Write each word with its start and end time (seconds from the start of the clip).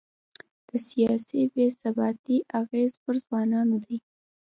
د 0.67 0.69
سیاسي 0.87 1.41
بې 1.53 1.65
ثباتۍ 1.79 2.37
اغېز 2.61 2.91
پر 3.03 3.15
ځوانانو 3.23 3.77
دی. 3.85 3.97